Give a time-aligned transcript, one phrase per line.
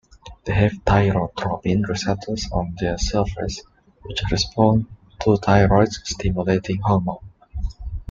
[0.45, 3.61] They have thyrotropin receptors on their surface,
[4.01, 4.87] which respond
[5.19, 7.23] to thyroid-stimulating hormone.